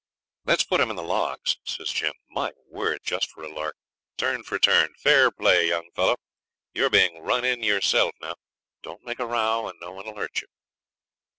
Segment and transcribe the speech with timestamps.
[0.45, 2.13] 'Let's put him in the logs,' says Jim.
[2.27, 3.01] 'My word!
[3.03, 3.75] just for a lark;
[4.17, 4.95] turn for turn.
[4.97, 6.15] Fair play, young fellow.
[6.73, 8.33] You're being "run in" yourself now.
[8.81, 10.47] Don't make a row, and no one'll hurt you.'